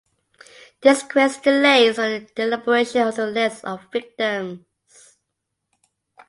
This 0.81 1.03
creates 1.03 1.39
delays 1.41 1.97
for 1.97 2.09
the 2.35 2.41
elaboration 2.41 3.07
of 3.07 3.15
the 3.17 3.27
list 3.27 3.63
of 3.63 3.85
victims. 3.93 4.65